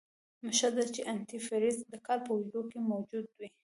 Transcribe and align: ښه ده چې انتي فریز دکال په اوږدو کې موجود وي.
ښه 0.57 0.69
ده 0.75 0.83
چې 0.93 1.01
انتي 1.11 1.37
فریز 1.47 1.77
دکال 1.93 2.19
په 2.25 2.31
اوږدو 2.33 2.61
کې 2.69 2.79
موجود 2.89 3.25
وي. 3.37 3.47